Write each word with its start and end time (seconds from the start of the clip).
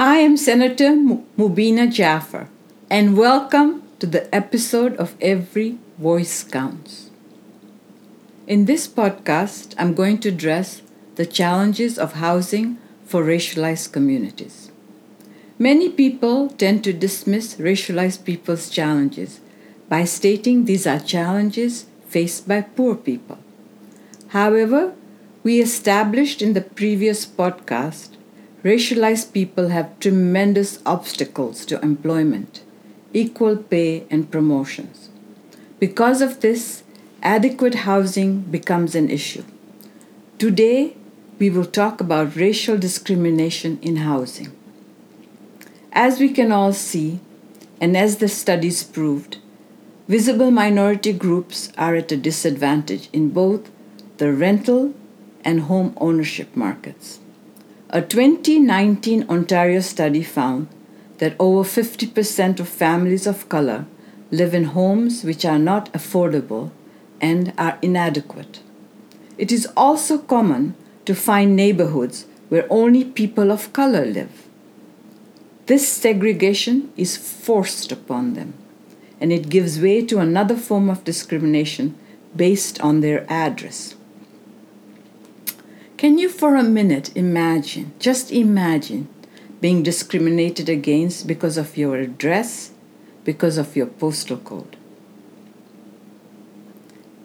I 0.00 0.16
am 0.20 0.38
Senator 0.38 0.92
Mobina 1.36 1.92
Jaffer, 1.92 2.48
and 2.88 3.18
welcome 3.18 3.82
to 3.98 4.06
the 4.06 4.34
episode 4.34 4.96
of 4.96 5.14
Every 5.20 5.76
Voice 5.98 6.42
Counts. 6.42 7.10
In 8.46 8.64
this 8.64 8.88
podcast, 8.88 9.74
I'm 9.76 9.92
going 9.92 10.16
to 10.20 10.30
address 10.30 10.80
the 11.16 11.26
challenges 11.26 11.98
of 11.98 12.14
housing 12.14 12.78
for 13.04 13.22
racialized 13.22 13.92
communities. 13.92 14.72
Many 15.58 15.90
people 15.90 16.48
tend 16.48 16.82
to 16.84 16.94
dismiss 16.94 17.56
racialized 17.56 18.24
people's 18.24 18.70
challenges 18.70 19.40
by 19.90 20.04
stating 20.04 20.64
these 20.64 20.86
are 20.86 20.98
challenges 20.98 21.84
faced 22.08 22.48
by 22.48 22.62
poor 22.62 22.94
people. 22.94 23.36
However, 24.28 24.94
we 25.42 25.60
established 25.60 26.40
in 26.40 26.54
the 26.54 26.62
previous 26.62 27.26
podcast 27.26 28.16
racialized 28.62 29.32
people 29.32 29.68
have 29.68 29.98
tremendous 30.00 30.80
obstacles 30.84 31.64
to 31.66 31.80
employment, 31.80 32.62
equal 33.12 33.56
pay, 33.56 34.06
and 34.10 34.30
promotions. 34.30 35.08
Because 35.78 36.20
of 36.20 36.40
this, 36.40 36.82
adequate 37.22 37.74
housing 37.86 38.40
becomes 38.42 38.94
an 38.94 39.08
issue. 39.10 39.44
Today, 40.38 40.96
we 41.38 41.48
will 41.48 41.64
talk 41.64 42.00
about 42.00 42.36
racial 42.36 42.76
discrimination 42.76 43.78
in 43.80 43.96
housing. 43.96 44.52
As 45.92 46.20
we 46.20 46.28
can 46.28 46.52
all 46.52 46.74
see, 46.74 47.20
and 47.80 47.96
as 47.96 48.18
the 48.18 48.28
studies 48.28 48.82
proved, 48.84 49.38
visible 50.06 50.50
minority 50.50 51.14
groups 51.14 51.72
are 51.78 51.94
at 51.94 52.12
a 52.12 52.16
disadvantage 52.16 53.08
in 53.12 53.30
both 53.30 53.70
the 54.18 54.32
rental 54.32 54.92
and 55.42 55.62
home 55.62 55.94
ownership 55.96 56.54
markets. 56.54 57.20
A 57.92 58.00
2019 58.00 59.28
Ontario 59.28 59.80
study 59.80 60.22
found 60.22 60.68
that 61.18 61.34
over 61.40 61.68
50% 61.68 62.60
of 62.60 62.68
families 62.68 63.26
of 63.26 63.48
color 63.48 63.84
live 64.30 64.54
in 64.54 64.62
homes 64.62 65.24
which 65.24 65.44
are 65.44 65.58
not 65.58 65.92
affordable 65.92 66.70
and 67.20 67.52
are 67.58 67.80
inadequate. 67.82 68.60
It 69.38 69.50
is 69.50 69.66
also 69.76 70.18
common 70.18 70.76
to 71.04 71.16
find 71.16 71.56
neighborhoods 71.56 72.26
where 72.48 72.64
only 72.70 73.04
people 73.04 73.50
of 73.50 73.72
color 73.72 74.06
live. 74.06 74.46
This 75.66 75.88
segregation 75.88 76.92
is 76.96 77.16
forced 77.16 77.90
upon 77.90 78.34
them, 78.34 78.54
and 79.20 79.32
it 79.32 79.48
gives 79.48 79.80
way 79.80 80.06
to 80.06 80.20
another 80.20 80.54
form 80.54 80.88
of 80.88 81.02
discrimination 81.02 81.98
based 82.36 82.80
on 82.82 83.00
their 83.00 83.26
address. 83.28 83.96
Can 86.00 86.16
you 86.16 86.30
for 86.30 86.56
a 86.56 86.62
minute 86.62 87.14
imagine, 87.14 87.92
just 87.98 88.32
imagine, 88.32 89.06
being 89.60 89.82
discriminated 89.82 90.66
against 90.66 91.26
because 91.26 91.58
of 91.58 91.76
your 91.76 91.96
address, 91.96 92.70
because 93.22 93.58
of 93.58 93.76
your 93.76 93.84
postal 93.84 94.38
code? 94.38 94.78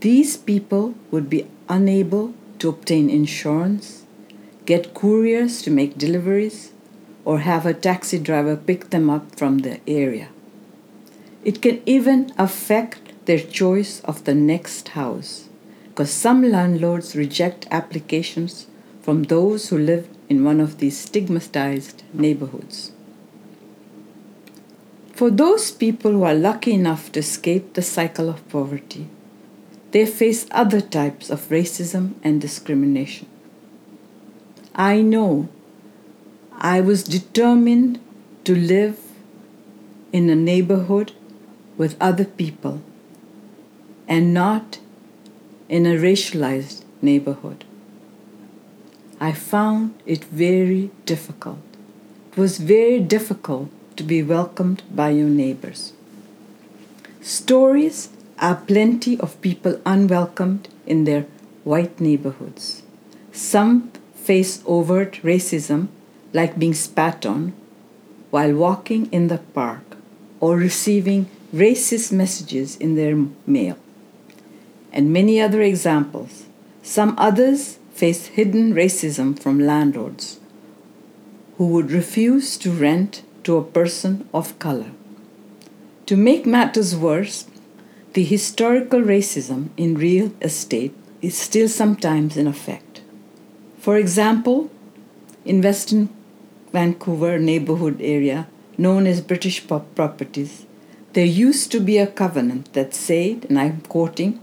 These 0.00 0.36
people 0.36 0.96
would 1.12 1.30
be 1.30 1.46
unable 1.68 2.34
to 2.58 2.68
obtain 2.68 3.08
insurance, 3.08 4.02
get 4.66 4.92
couriers 4.92 5.62
to 5.62 5.70
make 5.70 5.96
deliveries, 5.96 6.72
or 7.24 7.46
have 7.46 7.64
a 7.64 7.74
taxi 7.74 8.18
driver 8.18 8.56
pick 8.56 8.90
them 8.90 9.08
up 9.08 9.36
from 9.36 9.58
the 9.58 9.78
area. 9.86 10.30
It 11.44 11.62
can 11.62 11.80
even 11.86 12.32
affect 12.36 13.24
their 13.26 13.38
choice 13.38 14.00
of 14.00 14.24
the 14.24 14.34
next 14.34 14.88
house 14.98 15.48
because 15.94 16.10
some 16.10 16.42
landlords 16.42 17.14
reject 17.14 17.68
applications 17.70 18.66
from 19.00 19.22
those 19.22 19.68
who 19.68 19.78
live 19.78 20.08
in 20.28 20.42
one 20.42 20.58
of 20.58 20.78
these 20.78 20.98
stigmatized 20.98 22.02
neighborhoods. 22.12 22.90
For 25.12 25.30
those 25.30 25.70
people 25.70 26.10
who 26.10 26.24
are 26.24 26.34
lucky 26.34 26.72
enough 26.72 27.12
to 27.12 27.20
escape 27.20 27.74
the 27.74 27.82
cycle 27.82 28.28
of 28.28 28.48
poverty, 28.48 29.06
they 29.92 30.04
face 30.04 30.48
other 30.50 30.80
types 30.80 31.30
of 31.30 31.48
racism 31.48 32.14
and 32.24 32.40
discrimination. 32.40 33.28
I 34.74 35.00
know 35.00 35.48
I 36.58 36.80
was 36.80 37.04
determined 37.04 38.00
to 38.42 38.56
live 38.56 38.98
in 40.12 40.28
a 40.28 40.34
neighborhood 40.34 41.12
with 41.76 41.96
other 42.00 42.24
people 42.24 42.82
and 44.08 44.34
not 44.34 44.80
in 45.68 45.86
a 45.86 45.96
racialized 45.96 46.82
neighborhood. 47.00 47.64
I 49.20 49.32
found 49.32 49.94
it 50.04 50.24
very 50.24 50.90
difficult. 51.06 51.60
It 52.32 52.38
was 52.38 52.58
very 52.58 53.00
difficult 53.00 53.70
to 53.96 54.02
be 54.02 54.22
welcomed 54.22 54.82
by 54.90 55.10
your 55.10 55.28
neighbors. 55.28 55.92
Stories 57.20 58.10
are 58.38 58.56
plenty 58.66 59.18
of 59.20 59.40
people 59.40 59.80
unwelcomed 59.86 60.68
in 60.86 61.04
their 61.04 61.26
white 61.62 62.00
neighborhoods. 62.00 62.82
Some 63.32 63.90
face 64.14 64.62
overt 64.66 65.20
racism, 65.22 65.88
like 66.32 66.58
being 66.58 66.74
spat 66.74 67.24
on, 67.24 67.54
while 68.30 68.52
walking 68.52 69.06
in 69.12 69.28
the 69.28 69.38
park 69.38 69.96
or 70.40 70.56
receiving 70.56 71.30
racist 71.54 72.10
messages 72.10 72.76
in 72.76 72.96
their 72.96 73.16
mail 73.46 73.76
and 74.94 75.12
many 75.12 75.40
other 75.40 75.60
examples. 75.60 76.44
Some 76.82 77.14
others 77.18 77.78
face 77.92 78.26
hidden 78.26 78.72
racism 78.72 79.38
from 79.38 79.60
landlords 79.60 80.40
who 81.58 81.66
would 81.68 81.90
refuse 81.90 82.56
to 82.58 82.70
rent 82.70 83.22
to 83.42 83.56
a 83.56 83.64
person 83.64 84.28
of 84.32 84.58
color. 84.58 84.90
To 86.06 86.16
make 86.16 86.46
matters 86.46 86.96
worse, 86.96 87.46
the 88.14 88.24
historical 88.24 89.00
racism 89.00 89.68
in 89.76 89.96
real 89.96 90.32
estate 90.40 90.94
is 91.20 91.36
still 91.36 91.68
sometimes 91.68 92.36
in 92.36 92.46
effect. 92.46 93.00
For 93.78 93.96
example, 93.96 94.70
in 95.44 95.60
Western 95.60 96.08
Vancouver 96.72 97.38
neighborhood 97.38 98.00
area 98.00 98.46
known 98.78 99.06
as 99.06 99.20
British 99.20 99.66
Properties, 99.66 100.66
there 101.12 101.24
used 101.24 101.70
to 101.72 101.80
be 101.80 101.98
a 101.98 102.06
covenant 102.06 102.72
that 102.72 102.94
said, 102.94 103.46
and 103.48 103.58
I'm 103.58 103.80
quoting, 103.82 104.40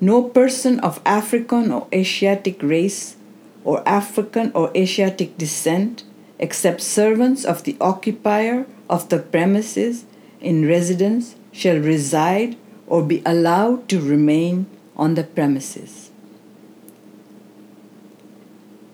no 0.00 0.22
person 0.22 0.80
of 0.80 1.00
African 1.04 1.70
or 1.70 1.86
Asiatic 1.92 2.62
race 2.62 3.16
or 3.64 3.86
African 3.86 4.50
or 4.54 4.70
Asiatic 4.74 5.36
descent, 5.36 6.04
except 6.38 6.80
servants 6.80 7.44
of 7.44 7.64
the 7.64 7.76
occupier 7.80 8.66
of 8.88 9.08
the 9.10 9.18
premises 9.18 10.04
in 10.40 10.66
residence, 10.66 11.36
shall 11.52 11.78
reside 11.78 12.56
or 12.86 13.02
be 13.02 13.22
allowed 13.26 13.88
to 13.88 14.00
remain 14.00 14.66
on 14.96 15.14
the 15.14 15.24
premises. 15.24 16.10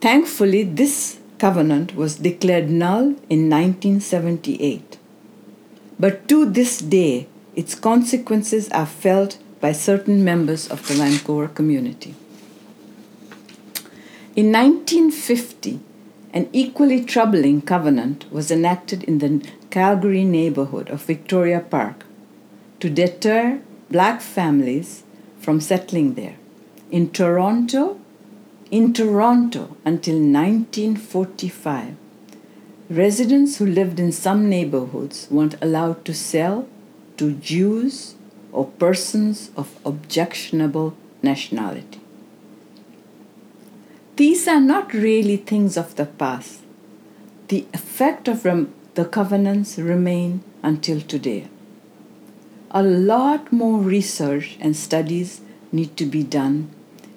Thankfully, 0.00 0.62
this 0.62 1.18
covenant 1.38 1.96
was 1.96 2.16
declared 2.16 2.70
null 2.70 3.16
in 3.28 3.50
1978. 3.50 4.98
But 5.98 6.28
to 6.28 6.46
this 6.46 6.78
day, 6.78 7.26
its 7.54 7.74
consequences 7.74 8.68
are 8.70 8.86
felt 8.86 9.38
by 9.62 9.70
certain 9.70 10.24
members 10.24 10.68
of 10.68 10.86
the 10.88 10.94
Vancouver 10.94 11.46
community. 11.46 12.16
In 14.34 14.50
1950, 14.50 15.78
an 16.34 16.48
equally 16.52 17.04
troubling 17.04 17.62
covenant 17.62 18.24
was 18.32 18.50
enacted 18.50 19.04
in 19.04 19.18
the 19.18 19.46
Calgary 19.70 20.24
neighborhood 20.24 20.90
of 20.90 21.02
Victoria 21.04 21.60
Park 21.60 22.04
to 22.80 22.90
deter 22.90 23.60
black 23.88 24.20
families 24.20 25.04
from 25.38 25.60
settling 25.60 26.14
there. 26.14 26.36
In 26.90 27.10
Toronto, 27.10 28.00
in 28.72 28.92
Toronto 28.92 29.76
until 29.84 30.16
1945, 30.16 31.94
residents 32.90 33.58
who 33.58 33.66
lived 33.66 34.00
in 34.00 34.10
some 34.10 34.48
neighborhoods 34.48 35.28
weren't 35.30 35.62
allowed 35.62 36.04
to 36.06 36.12
sell 36.12 36.66
to 37.16 37.34
Jews 37.34 38.16
or 38.52 38.66
persons 38.66 39.50
of 39.56 39.78
objectionable 39.84 40.94
nationality. 41.22 42.00
These 44.16 44.46
are 44.46 44.60
not 44.60 44.92
really 44.92 45.38
things 45.38 45.76
of 45.76 45.96
the 45.96 46.06
past. 46.06 46.60
The 47.48 47.66
effect 47.72 48.28
of 48.28 48.44
rem- 48.44 48.72
the 48.94 49.06
covenants 49.06 49.78
remain 49.78 50.42
until 50.62 51.00
today. 51.00 51.48
A 52.70 52.82
lot 52.82 53.52
more 53.52 53.78
research 53.80 54.58
and 54.60 54.76
studies 54.76 55.40
need 55.72 55.96
to 55.96 56.04
be 56.04 56.22
done 56.22 56.70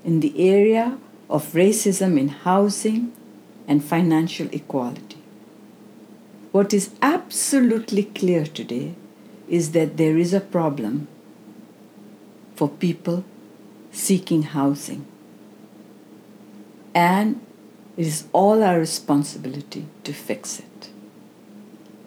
in 0.06 0.22
the 0.22 0.34
area 0.50 0.98
of 1.30 1.52
racism 1.54 2.18
in 2.18 2.30
housing 2.30 3.12
and 3.68 3.84
financial 3.84 4.48
equality. 4.52 5.18
What 6.52 6.74
is 6.74 6.92
absolutely 7.02 8.04
clear 8.04 8.46
today 8.46 8.96
is 9.50 9.72
that 9.72 9.98
there 9.98 10.18
is 10.18 10.34
a 10.34 10.40
problem 10.40 11.08
for 12.56 12.69
people 12.69 13.24
seeking 13.92 14.44
housing. 14.44 15.06
And 16.94 17.42
it 17.98 18.07
is 18.07 18.28
all 18.34 18.63
our 18.63 18.80
responsibility 18.80 19.86
to 20.04 20.13
fix 20.13 20.60
it. 20.60 20.90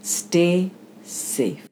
stay 0.02 0.70
safe. 1.02 1.67